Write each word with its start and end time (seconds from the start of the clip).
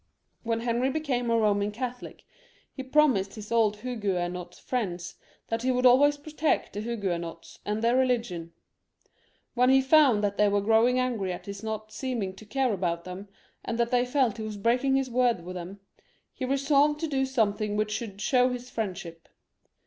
When 0.41 0.61
Henry 0.61 0.89
became 0.89 1.29
a 1.29 1.35
Eoman 1.35 1.71
Catholic 1.71 2.23
he 2.73 2.81
promised 2.81 3.35
his 3.35 3.51
old 3.51 3.75
Huguenot 3.81 4.59
Mends 4.71 5.13
that 5.49 5.61
he 5.61 5.69
would 5.69 5.85
always 5.85 6.17
protect 6.17 6.73
the 6.73 6.81
Huguenots 6.81 7.59
and 7.67 7.83
their 7.83 7.95
religion. 7.95 8.51
When 9.53 9.69
he 9.69 9.79
found 9.79 10.23
that 10.23 10.37
they 10.39 10.49
were 10.49 10.59
growing 10.59 10.97
angry 10.99 11.31
at 11.31 11.45
his 11.45 11.61
not 11.61 11.91
seeming 11.93 12.33
to 12.37 12.47
care 12.47 12.73
about 12.73 13.03
them, 13.03 13.27
and 13.63 13.77
that 13.77 13.91
they 13.91 14.03
felt 14.07 14.37
he 14.37 14.43
was 14.43 14.57
breaking 14.57 14.95
his 14.95 15.11
word 15.11 15.45
to 15.45 15.53
them, 15.53 15.79
he 16.33 16.45
resolved 16.45 16.99
to 17.01 17.07
do 17.07 17.23
something 17.23 17.75
which 17.77 17.91
should 17.91 18.19
show 18.19 18.49
his 18.49 18.71
friend 18.71 18.97
ship 18.97 19.27
for 19.27 19.29
them. 19.29 19.35